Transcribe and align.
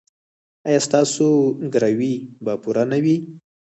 ایا 0.67 0.79
ستاسو 0.87 1.27
ګروي 1.73 2.15
به 2.43 2.53
پوره 2.61 2.83
نه 2.91 2.97
وي؟ 3.03 3.15